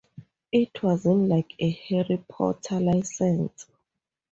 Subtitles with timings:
[0.51, 3.67] It wasn't like a "Harry Potter" license.